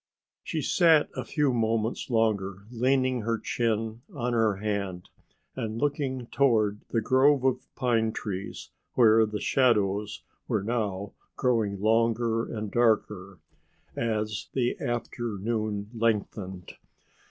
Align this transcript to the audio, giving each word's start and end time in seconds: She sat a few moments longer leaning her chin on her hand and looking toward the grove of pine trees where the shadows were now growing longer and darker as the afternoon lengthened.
She 0.43 0.63
sat 0.63 1.09
a 1.15 1.23
few 1.23 1.53
moments 1.53 2.09
longer 2.09 2.65
leaning 2.71 3.21
her 3.21 3.37
chin 3.37 4.01
on 4.11 4.33
her 4.33 4.55
hand 4.55 5.09
and 5.55 5.77
looking 5.79 6.25
toward 6.31 6.79
the 6.89 7.01
grove 7.01 7.43
of 7.43 7.67
pine 7.75 8.11
trees 8.11 8.71
where 8.95 9.27
the 9.27 9.39
shadows 9.39 10.23
were 10.47 10.63
now 10.63 11.11
growing 11.35 11.79
longer 11.79 12.51
and 12.51 12.71
darker 12.71 13.37
as 13.95 14.47
the 14.55 14.75
afternoon 14.81 15.91
lengthened. 15.93 16.73